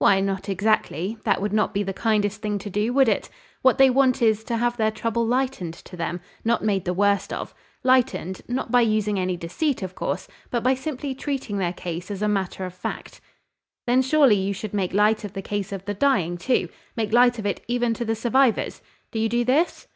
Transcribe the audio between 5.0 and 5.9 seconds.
lightened